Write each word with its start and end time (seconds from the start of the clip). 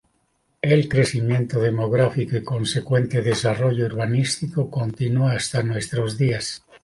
El 0.63 0.89
crecimiento 0.89 1.59
demográfico 1.59 2.35
y 2.35 2.43
consecuente 2.43 3.21
desarrollo 3.21 3.85
urbanístico 3.85 4.67
continúa 4.67 5.33
hasta 5.33 5.61
nuestros 5.61 6.17
días. 6.17 6.63